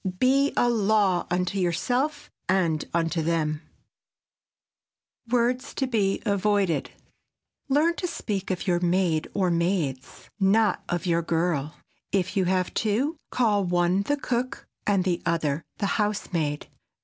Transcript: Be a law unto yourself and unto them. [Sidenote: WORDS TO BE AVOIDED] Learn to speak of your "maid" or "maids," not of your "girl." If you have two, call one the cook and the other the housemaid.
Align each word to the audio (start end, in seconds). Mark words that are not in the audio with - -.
Be 0.17 0.51
a 0.57 0.67
law 0.67 1.27
unto 1.29 1.59
yourself 1.59 2.31
and 2.49 2.83
unto 2.91 3.21
them. 3.21 3.61
[Sidenote: 5.25 5.31
WORDS 5.31 5.73
TO 5.75 5.85
BE 5.85 6.23
AVOIDED] 6.25 6.89
Learn 7.69 7.95
to 7.97 8.07
speak 8.07 8.49
of 8.49 8.65
your 8.65 8.79
"maid" 8.79 9.27
or 9.35 9.51
"maids," 9.51 10.27
not 10.39 10.83
of 10.89 11.05
your 11.05 11.21
"girl." 11.21 11.75
If 12.11 12.35
you 12.35 12.45
have 12.45 12.73
two, 12.73 13.15
call 13.29 13.63
one 13.63 14.01
the 14.01 14.17
cook 14.17 14.65
and 14.87 15.03
the 15.03 15.21
other 15.23 15.61
the 15.77 15.85
housemaid. 16.01 16.65